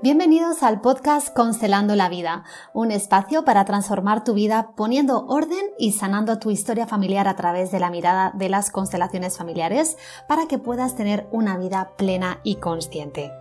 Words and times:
Bienvenidos 0.00 0.62
al 0.62 0.80
podcast 0.80 1.34
Constelando 1.34 1.96
la 1.96 2.08
Vida, 2.08 2.44
un 2.72 2.92
espacio 2.92 3.44
para 3.44 3.64
transformar 3.64 4.22
tu 4.22 4.32
vida 4.32 4.70
poniendo 4.76 5.26
orden 5.26 5.72
y 5.76 5.90
sanando 5.90 6.38
tu 6.38 6.52
historia 6.52 6.86
familiar 6.86 7.26
a 7.26 7.34
través 7.34 7.72
de 7.72 7.80
la 7.80 7.90
mirada 7.90 8.30
de 8.32 8.48
las 8.48 8.70
constelaciones 8.70 9.36
familiares 9.36 9.96
para 10.28 10.46
que 10.46 10.60
puedas 10.60 10.94
tener 10.94 11.26
una 11.32 11.58
vida 11.58 11.96
plena 11.96 12.38
y 12.44 12.56
consciente. 12.60 13.32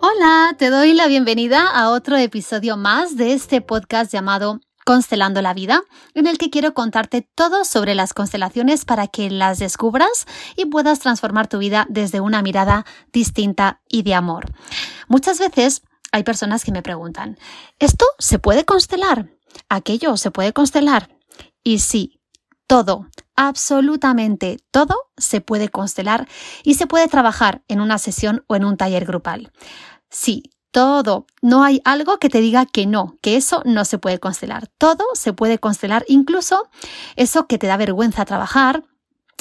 Hola, 0.00 0.54
te 0.56 0.70
doy 0.70 0.94
la 0.94 1.08
bienvenida 1.08 1.66
a 1.68 1.90
otro 1.90 2.16
episodio 2.16 2.76
más 2.76 3.16
de 3.16 3.32
este 3.32 3.60
podcast 3.60 4.12
llamado 4.12 4.60
Constelando 4.84 5.40
la 5.40 5.54
Vida, 5.54 5.82
en 6.14 6.26
el 6.26 6.38
que 6.38 6.50
quiero 6.50 6.74
contarte 6.74 7.22
todo 7.34 7.64
sobre 7.64 7.94
las 7.94 8.12
constelaciones 8.12 8.84
para 8.84 9.06
que 9.06 9.30
las 9.30 9.58
descubras 9.58 10.26
y 10.56 10.66
puedas 10.66 11.00
transformar 11.00 11.48
tu 11.48 11.58
vida 11.58 11.86
desde 11.88 12.20
una 12.20 12.42
mirada 12.42 12.84
distinta 13.12 13.80
y 13.88 14.02
de 14.02 14.14
amor. 14.14 14.52
Muchas 15.08 15.38
veces 15.38 15.82
hay 16.12 16.22
personas 16.22 16.64
que 16.64 16.72
me 16.72 16.82
preguntan, 16.82 17.38
¿esto 17.78 18.04
se 18.18 18.38
puede 18.38 18.64
constelar? 18.64 19.30
¿Aquello 19.68 20.16
se 20.16 20.30
puede 20.30 20.52
constelar? 20.52 21.08
Y 21.62 21.78
sí, 21.78 22.20
todo, 22.66 23.08
absolutamente 23.36 24.58
todo 24.70 24.96
se 25.16 25.40
puede 25.40 25.68
constelar 25.70 26.28
y 26.62 26.74
se 26.74 26.86
puede 26.86 27.08
trabajar 27.08 27.62
en 27.68 27.80
una 27.80 27.98
sesión 27.98 28.44
o 28.46 28.56
en 28.56 28.64
un 28.64 28.76
taller 28.76 29.04
grupal. 29.06 29.52
Sí, 30.10 30.53
todo. 30.74 31.26
No 31.40 31.62
hay 31.62 31.80
algo 31.84 32.18
que 32.18 32.28
te 32.28 32.40
diga 32.40 32.66
que 32.66 32.84
no, 32.84 33.16
que 33.22 33.36
eso 33.36 33.62
no 33.64 33.84
se 33.84 33.98
puede 33.98 34.18
constelar. 34.18 34.66
Todo 34.76 35.04
se 35.14 35.32
puede 35.32 35.60
constelar, 35.60 36.04
incluso 36.08 36.68
eso 37.14 37.46
que 37.46 37.58
te 37.58 37.68
da 37.68 37.76
vergüenza 37.76 38.24
trabajar, 38.24 38.82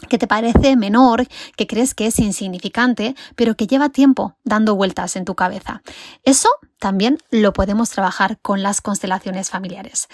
que 0.10 0.20
te 0.20 0.28
parece 0.28 0.76
menor, 0.76 1.26
que 1.58 1.66
crees 1.66 1.96
que 1.96 2.06
es 2.06 2.20
insignificante, 2.20 3.16
pero 3.36 3.56
que 3.56 3.66
lleva 3.66 3.90
tiempo 3.90 4.38
dando 4.44 4.76
vueltas 4.76 5.16
en 5.16 5.26
tu 5.26 5.34
cabeza. 5.34 5.82
Eso 6.24 6.50
también 6.78 7.18
lo 7.32 7.52
podemos 7.52 7.90
trabajar 7.90 8.38
con 8.44 8.62
las 8.62 8.82
constelaciones 8.82 9.50
familiares. 9.50 10.10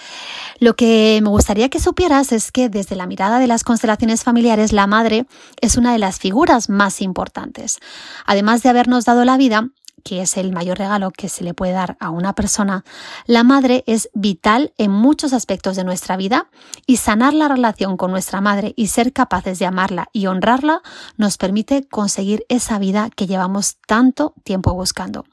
Lo 0.59 0.77
que 0.77 1.19
me 1.21 1.29
gustaría 1.29 1.67
que 1.67 1.81
supieras 1.81 2.31
es 2.31 2.53
que 2.53 2.69
desde 2.69 2.95
la 2.95 3.07
mirada 3.07 3.39
de 3.39 3.47
las 3.47 3.65
constelaciones 3.65 4.23
familiares, 4.23 4.71
la 4.71 4.87
madre 4.87 5.25
es 5.59 5.75
una 5.75 5.91
de 5.91 5.99
las 5.99 6.17
figuras 6.17 6.69
más 6.69 7.01
importantes. 7.01 7.79
Además 8.25 8.63
de 8.63 8.69
habernos 8.69 9.03
dado 9.03 9.25
la 9.25 9.35
vida, 9.35 9.67
que 9.99 10.21
es 10.21 10.37
el 10.37 10.51
mayor 10.51 10.77
regalo 10.77 11.11
que 11.11 11.29
se 11.29 11.43
le 11.43 11.53
puede 11.53 11.73
dar 11.73 11.97
a 11.99 12.09
una 12.09 12.33
persona, 12.33 12.83
la 13.25 13.43
madre 13.43 13.83
es 13.87 14.09
vital 14.13 14.73
en 14.77 14.91
muchos 14.91 15.33
aspectos 15.33 15.75
de 15.75 15.83
nuestra 15.83 16.17
vida 16.17 16.47
y 16.85 16.97
sanar 16.97 17.33
la 17.33 17.47
relación 17.47 17.97
con 17.97 18.11
nuestra 18.11 18.41
madre 18.41 18.73
y 18.75 18.87
ser 18.87 19.13
capaces 19.13 19.59
de 19.59 19.65
amarla 19.65 20.09
y 20.13 20.27
honrarla 20.27 20.81
nos 21.17 21.37
permite 21.37 21.87
conseguir 21.87 22.45
esa 22.49 22.79
vida 22.79 23.09
que 23.15 23.27
llevamos 23.27 23.77
tanto 23.87 24.33
tiempo 24.43 24.73
buscando. 24.73 25.25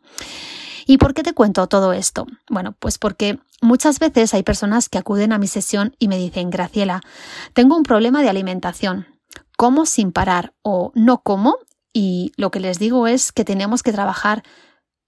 ¿Y 0.87 0.99
por 0.99 1.15
qué 1.15 1.25
te 1.25 1.35
cuento 1.35 1.67
todo 1.67 1.93
esto? 1.93 2.27
Bueno, 2.49 2.77
pues 2.79 2.99
porque 2.99 3.41
muchas 3.61 3.99
veces 3.99 4.35
hay 4.35 4.45
personas 4.45 4.89
que 4.89 4.99
acuden 4.99 5.33
a 5.33 5.39
mi 5.39 5.49
sesión 5.49 5.97
y 5.99 6.07
me 6.07 6.17
dicen, 6.17 6.49
Graciela, 6.49 7.01
tengo 7.55 7.77
un 7.77 7.83
problema 7.83 8.23
de 8.23 8.29
alimentación. 8.29 9.07
Como 9.57 9.85
sin 9.87 10.13
parar 10.13 10.55
o 10.63 10.93
no 10.95 11.23
como 11.23 11.57
y 11.99 12.33
lo 12.37 12.51
que 12.51 12.61
les 12.61 12.79
digo 12.79 13.07
es 13.07 13.33
que 13.33 13.43
tenemos 13.43 13.83
que 13.83 13.91
trabajar 13.91 14.43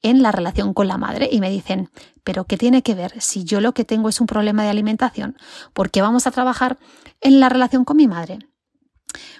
en 0.00 0.22
la 0.22 0.32
relación 0.32 0.72
con 0.72 0.88
la 0.88 0.96
madre 0.96 1.28
y 1.30 1.38
me 1.38 1.50
dicen, 1.50 1.90
pero 2.24 2.44
¿qué 2.44 2.56
tiene 2.56 2.82
que 2.82 2.94
ver 2.94 3.20
si 3.20 3.44
yo 3.44 3.60
lo 3.60 3.74
que 3.74 3.84
tengo 3.84 4.08
es 4.08 4.22
un 4.22 4.26
problema 4.26 4.62
de 4.62 4.70
alimentación? 4.70 5.36
¿Por 5.74 5.90
qué 5.90 6.00
vamos 6.00 6.26
a 6.26 6.30
trabajar 6.30 6.78
en 7.20 7.40
la 7.40 7.50
relación 7.50 7.84
con 7.84 7.98
mi 7.98 8.08
madre? 8.08 8.38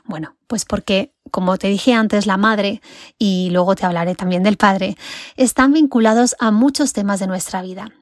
Bueno, 0.05 0.37
pues 0.47 0.65
porque, 0.65 1.13
como 1.31 1.59
te 1.59 1.69
dije 1.69 1.93
antes, 1.93 2.27
la 2.27 2.39
madre, 2.39 2.81
y 3.19 3.51
luego 3.51 3.75
te 3.75 3.85
hablaré 3.85 4.15
también 4.15 4.43
del 4.43 4.57
padre, 4.57 4.97
están 5.37 5.73
vinculados 5.73 6.35
a 6.39 6.51
muchos 6.51 6.93
temas 6.93 7.21
de 7.21 7.27
nuestra 7.27 7.61
vida. 7.61 7.93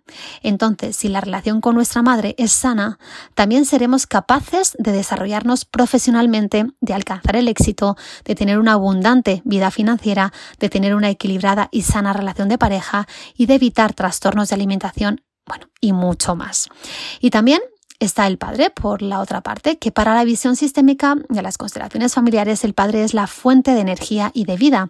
Entonces, 0.42 0.96
si 0.96 1.08
la 1.08 1.20
relación 1.20 1.60
con 1.60 1.74
nuestra 1.74 2.02
madre 2.02 2.34
es 2.38 2.52
sana, 2.52 2.98
también 3.34 3.64
seremos 3.64 4.06
capaces 4.06 4.76
de 4.78 4.92
desarrollarnos 4.92 5.64
profesionalmente, 5.64 6.66
de 6.80 6.94
alcanzar 6.94 7.36
el 7.36 7.48
éxito, 7.48 7.96
de 8.24 8.34
tener 8.36 8.58
una 8.58 8.74
abundante 8.74 9.42
vida 9.44 9.70
financiera, 9.70 10.32
de 10.60 10.68
tener 10.68 10.94
una 10.94 11.10
equilibrada 11.10 11.68
y 11.72 11.82
sana 11.82 12.12
relación 12.12 12.48
de 12.48 12.58
pareja 12.58 13.08
y 13.36 13.46
de 13.46 13.54
evitar 13.54 13.92
trastornos 13.92 14.48
de 14.48 14.54
alimentación 14.54 15.22
bueno, 15.46 15.68
y 15.80 15.92
mucho 15.92 16.34
más. 16.34 16.68
Y 17.20 17.30
también 17.30 17.60
está 18.00 18.26
el 18.26 18.38
padre, 18.38 18.70
por 18.70 19.02
la 19.02 19.20
otra 19.20 19.40
parte, 19.40 19.78
que 19.78 19.92
para 19.92 20.14
la 20.14 20.24
visión 20.24 20.56
sistémica 20.56 21.16
de 21.28 21.42
las 21.42 21.58
constelaciones 21.58 22.14
familiares 22.14 22.64
el 22.64 22.74
padre 22.74 23.04
es 23.04 23.14
la 23.14 23.26
fuente 23.26 23.72
de 23.72 23.80
energía 23.80 24.30
y 24.34 24.44
de 24.44 24.56
vida. 24.56 24.88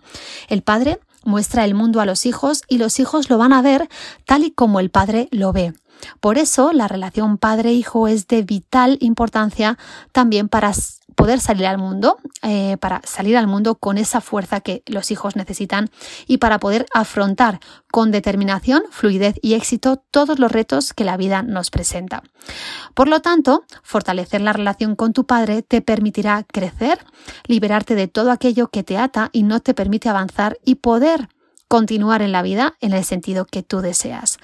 El 0.49 0.63
padre 0.63 1.01
muestra 1.25 1.65
el 1.65 1.75
mundo 1.75 2.01
a 2.01 2.07
los 2.07 2.25
hijos 2.27 2.63
y 2.69 2.79
los 2.79 2.99
hijos 3.01 3.29
lo 3.29 3.39
van 3.39 3.53
a 3.53 3.63
ver 3.63 3.89
tal 4.25 4.45
y 4.45 4.51
como 4.51 4.81
el 4.81 4.91
padre 4.91 5.29
lo 5.31 5.53
ve. 5.53 5.75
Por 6.21 6.39
eso 6.39 6.73
la 6.73 6.89
relación 6.89 7.39
padre-hijo 7.39 8.09
es 8.09 8.29
de 8.29 8.43
vital 8.43 8.99
importancia 9.01 9.79
también 10.13 10.49
para 10.49 10.73
poder 11.17 11.41
salir 11.41 11.67
al 11.67 11.79
mundo, 11.79 12.19
eh, 12.43 12.77
para 12.79 13.01
salir 13.05 13.37
al 13.37 13.49
mundo 13.49 13.75
con 13.75 13.99
esa 13.99 14.21
fuerza 14.21 14.61
que 14.61 14.83
los 14.87 15.11
hijos 15.11 15.35
necesitan 15.35 15.91
y 16.27 16.39
para 16.39 16.61
poder 16.61 16.87
afrontar 16.95 17.59
con 17.91 18.13
determinación, 18.13 18.85
fluidez 18.91 19.35
y 19.43 19.55
éxito 19.55 20.05
todos 20.11 20.39
los 20.39 20.53
retos 20.53 20.93
que 20.93 21.05
la 21.05 21.17
vida 21.17 21.43
nos 21.43 21.71
presenta. 21.71 22.23
Por 22.95 23.09
lo 23.09 23.21
tanto, 23.21 23.65
fortalecer 23.83 24.43
la 24.43 24.53
relación 24.53 24.95
con 24.95 25.13
tu 25.13 25.27
padre 25.27 25.63
te 25.63 25.81
permitirá 25.81 26.45
crecer, 26.45 26.99
liberarte 27.47 27.95
de 27.95 28.09
todo 28.09 28.31
aquello 28.31 28.69
que 28.69 28.85
te 28.85 28.99
ata 28.99 29.31
y 29.33 29.43
no 29.43 29.61
te 29.61 29.75
permite 29.75 30.09
avanzar 30.09 30.59
y 30.65 30.77
poder 30.77 31.29
continuar 31.69 32.23
en 32.23 32.33
la 32.33 32.43
vida 32.43 32.75
en 32.81 32.93
el 32.93 33.05
sentido 33.05 33.45
que 33.45 33.63
tú 33.63 33.81
deseas. 33.81 34.39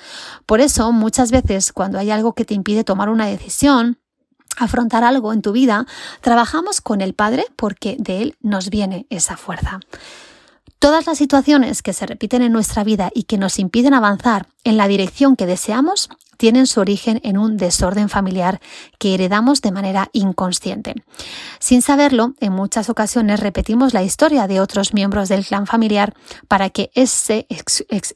Por 0.47 0.61
eso, 0.61 0.91
muchas 0.93 1.31
veces 1.31 1.73
cuando 1.73 1.99
hay 1.99 2.11
algo 2.11 2.35
que 2.35 2.45
te 2.45 2.55
impide 2.55 2.83
tomar 2.83 3.09
una 3.09 3.27
decisión, 3.27 3.99
afrontar 4.59 5.05
algo 5.05 5.33
en 5.33 5.43
tu 5.43 5.53
vida, 5.53 5.87
trabajamos 6.21 6.81
con 6.81 7.01
el 7.01 7.15
Padre 7.15 7.47
porque 7.57 7.97
de 7.99 8.23
Él 8.23 8.37
nos 8.41 8.71
viene 8.71 9.07
esa 9.11 9.37
fuerza. 9.37 9.81
Todas 10.79 11.07
las 11.07 11.19
situaciones 11.19 11.81
que 11.81 11.93
se 11.93 12.07
repiten 12.07 12.43
en 12.43 12.53
nuestra 12.53 12.83
vida 12.83 13.11
y 13.15 13.25
que 13.25 13.39
nos 13.39 13.59
impiden 13.59 13.95
avanzar 13.95 14.49
en 14.65 14.77
la 14.77 14.89
dirección 14.89 15.37
que 15.37 15.47
deseamos 15.47 16.09
tienen 16.37 16.67
su 16.67 16.81
origen 16.81 17.21
en 17.23 17.39
un 17.39 17.57
desorden 17.57 18.09
familiar 18.09 18.61
que 18.99 19.15
heredamos 19.15 19.63
de 19.63 19.73
manera 19.73 20.09
inconsciente. 20.13 20.95
Sin 21.59 21.83
saberlo, 21.83 22.35
en 22.41 22.53
muchas 22.53 22.89
ocasiones 22.89 23.41
repetimos 23.41 23.95
la 23.95 24.03
historia 24.03 24.47
de 24.47 24.61
otros 24.61 24.95
miembros 24.95 25.29
del 25.29 25.45
clan 25.45 25.67
familiar 25.67 26.15
para 26.49 26.71
que 26.71 26.91
ese, 26.95 27.47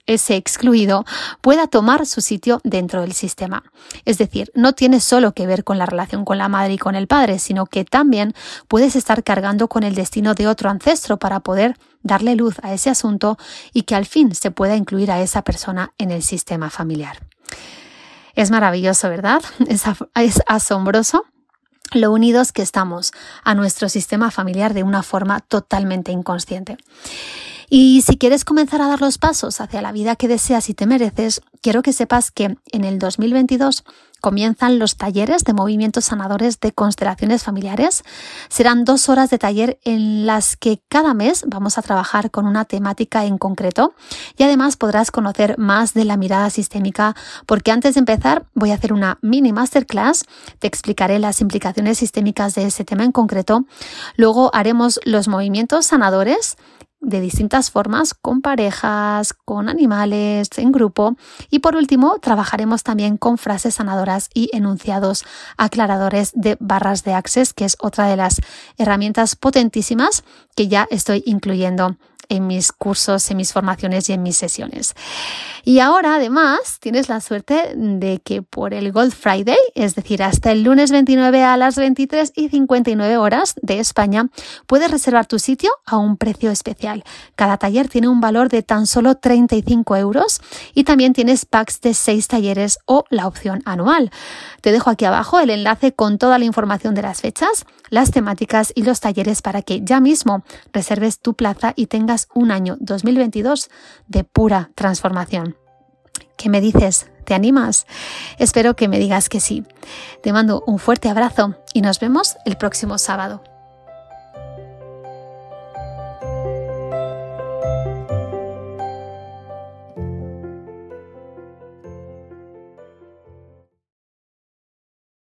excluido 0.06 1.04
pueda 1.41 1.66
tomar 1.66 2.06
su 2.06 2.21
sitio 2.21 2.60
dentro 2.65 3.03
del 3.03 3.12
sistema. 3.12 3.62
Es 4.04 4.19
decir, 4.19 4.50
no 4.54 4.72
tiene 4.72 5.00
solo 5.00 5.33
que 5.33 5.47
ver 5.47 5.65
con 5.65 5.78
la 5.78 5.87
relación 5.87 6.25
con 6.25 6.38
la 6.38 6.48
madre 6.48 6.75
y 6.75 6.78
con 6.78 6.94
el 6.94 7.06
padre, 7.06 7.38
sino 7.38 7.66
que 7.66 7.84
también 7.84 8.34
puedes 8.69 8.97
estar 8.97 9.22
cargando 9.22 9.69
con 9.69 9.83
el 9.83 9.94
destino 9.94 10.34
de 10.34 10.48
otro 10.48 10.71
ancestro 10.71 11.19
para 11.19 11.41
poder 11.41 11.77
darle 12.03 12.37
luz 12.37 12.56
a 12.62 12.72
ese 12.72 12.91
asunto 12.91 13.37
y 13.72 13.83
que 13.83 13.94
al 13.94 14.06
fin 14.06 14.34
se 14.34 14.50
pueda 14.50 14.77
incluir 14.77 15.10
a 15.10 15.21
esa 15.21 15.43
persona 15.43 15.93
en 15.98 16.10
el 16.10 16.22
sistema 16.22 16.71
familiar. 16.71 17.19
Es 18.37 18.51
maravilloso, 18.51 19.09
¿verdad? 19.09 19.43
Es, 20.15 20.41
asombroso 20.47 21.25
lo 21.93 22.13
unidos 22.13 22.53
que 22.53 22.63
estamos 22.63 23.13
a 23.45 23.55
nuestro 23.55 23.89
sistema 23.89 24.31
familiar 24.31 24.75
de 24.75 24.83
una 24.83 25.03
forma 25.03 25.41
totalmente 25.41 26.13
inconsciente. 26.13 26.77
Y 27.69 28.03
si 28.03 28.16
quieres 28.16 28.44
comenzar 28.44 28.81
a 28.81 28.88
dar 28.88 29.00
los 29.00 29.19
pasos 29.19 29.60
hacia 29.60 29.82
la 29.82 29.93
vida 29.93 30.16
que 30.16 30.28
deseas 30.28 30.69
y 30.69 30.75
te 30.75 30.87
mereces, 30.87 31.41
quiero 31.60 31.82
que 31.82 31.93
sepas 31.93 32.31
que 32.31 32.57
en 32.72 32.84
el 32.84 32.98
2022 32.98 33.84
comienzan 34.21 34.78
los 34.78 34.97
talleres 34.97 35.45
de 35.45 35.53
movimientos 35.53 36.07
sanadores 36.07 36.59
de 36.60 36.72
constelaciones 36.72 37.45
familiares. 37.45 38.03
Serán 38.48 38.84
dos 38.84 39.09
horas 39.09 39.30
de 39.30 39.39
taller 39.39 39.78
en 39.84 40.27
las 40.27 40.57
que 40.57 40.80
cada 40.89 41.15
mes 41.15 41.45
vamos 41.47 41.78
a 41.78 41.83
trabajar 41.83 42.30
con 42.30 42.47
una 42.47 42.65
temática 42.65 43.24
en 43.24 43.39
concreto. 43.39 43.95
Y 44.36 44.42
además 44.42 44.77
podrás 44.77 45.10
conocer 45.10 45.59
más 45.59 45.95
de 45.95 46.04
la 46.04 46.16
mirada 46.16 46.51
sistémica 46.51 47.15
porque 47.47 47.71
antes 47.71 47.95
de 47.95 48.01
empezar 48.01 48.47
voy 48.54 48.71
a 48.71 48.74
hacer 48.74 48.92
una 48.92 49.19
mini 49.22 49.53
masterclass, 49.53 50.24
te 50.59 50.66
explicaré 50.66 51.19
las 51.19 51.41
implicaciones 51.41 51.98
sistémicas 51.98 52.54
de 52.54 52.66
ese 52.66 52.84
tema 52.84 53.04
en 53.04 53.12
concreto, 53.12 53.65
luego 54.16 54.51
haremos 54.54 54.98
los 55.04 55.28
movimientos 55.28 55.86
sanadores 55.86 56.57
de 57.01 57.21
distintas 57.21 57.71
formas, 57.71 58.15
con 58.15 58.41
parejas, 58.41 59.33
con 59.33 59.69
animales, 59.69 60.48
en 60.57 60.72
grupo. 60.72 61.16
Y 61.51 61.60
por 61.60 61.77
último, 61.77 62.19
trabajaremos 62.21 62.83
también 62.83 63.16
con 63.16 63.39
frases 63.39 63.75
sanadoras 63.75 64.31
y 64.34 64.51
enunciados 64.53 65.25
aclaradores 65.57 66.33
de 66.34 66.57
barras 66.60 67.04
de 67.04 67.15
access, 67.15 67.53
que 67.53 67.65
es 67.65 67.77
otra 67.81 68.07
de 68.07 68.16
las 68.16 68.41
herramientas 68.78 69.37
potentísimas 69.37 70.25
que 70.54 70.69
ya 70.69 70.89
estoy 70.91 71.22
incluyendo 71.27 71.97
en 72.28 72.47
mis 72.47 72.73
cursos, 72.73 73.31
en 73.31 73.37
mis 73.37 73.53
formaciones 73.53 74.09
y 74.09 74.13
en 74.13 74.23
mis 74.23 74.37
sesiones. 74.37 74.95
Y 75.65 75.81
ahora 75.81 76.15
además 76.15 76.78
tienes 76.78 77.09
la 77.09 77.21
suerte 77.21 77.73
de 77.75 78.21
que 78.21 78.41
por 78.41 78.73
el 78.73 78.93
Gold 78.93 79.13
Friday, 79.13 79.59
es 79.75 79.97
decir, 79.97 80.23
hasta 80.23 80.53
el 80.53 80.63
lunes 80.63 80.93
29 80.93 81.43
a 81.43 81.57
las 81.57 81.75
23 81.75 82.33
y 82.37 82.49
59 82.51 83.17
horas 83.17 83.55
de 83.63 83.81
España, 83.81 84.28
puedes 84.69 84.93
reservar 84.93 85.27
tu 85.27 85.41
sitio 85.41 85.73
a 85.84 85.97
un 85.97 86.17
precio 86.19 86.53
especial. 86.53 87.03
Cada 87.34 87.57
taller 87.57 87.89
tiene 87.89 88.07
un 88.07 88.21
valor 88.21 88.49
de 88.49 88.63
tan 88.63 88.87
solo 88.87 89.17
35 89.17 89.97
euros 89.97 90.41
y 90.72 90.84
también 90.84 91.13
tienes 91.13 91.45
packs 91.47 91.81
de 91.81 91.95
6 91.95 92.29
talleres 92.29 92.79
o 92.87 93.05
la 93.11 93.27
opción 93.27 93.63
anual. 93.65 94.13
Te 94.61 94.71
dejo 94.71 94.91
aquí 94.91 95.05
abajo 95.05 95.41
el 95.41 95.51
enlace 95.51 95.93
con 95.93 96.19
toda 96.19 96.39
la 96.39 96.45
información 96.45 96.95
de 96.95 97.03
las 97.03 97.22
fechas, 97.22 97.67
las 97.91 98.13
temáticas 98.13 98.72
y 98.75 98.83
los 98.83 99.01
talleres 99.01 99.43
para 99.43 99.63
que 99.63 99.81
ya 99.83 99.99
mismo 99.99 100.45
reserves 100.72 101.19
tu 101.19 101.34
plaza 101.34 101.72
y 101.75 101.87
tengas 101.87 102.16
un 102.34 102.51
año 102.51 102.77
2022 102.80 103.71
de 104.09 104.24
pura 104.24 104.71
transformación. 104.74 105.57
¿Qué 106.36 106.48
me 106.48 106.60
dices? 106.60 107.10
¿Te 107.24 107.34
animas? 107.34 107.86
Espero 108.39 108.77
que 108.77 108.89
me 108.89 108.98
digas 108.98 109.28
que 109.28 109.41
sí. 109.41 109.65
Te 110.22 110.33
mando 110.33 110.63
un 110.66 110.78
fuerte 110.78 111.09
abrazo 111.09 111.57
y 111.72 111.83
nos 111.83 111.98
vemos 111.98 112.36
el 112.45 112.57
próximo 112.57 112.98
sábado. 112.98 113.42